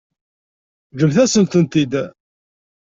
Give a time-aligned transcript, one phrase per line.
[0.93, 1.93] Ǧǧemt-asen-ten-id.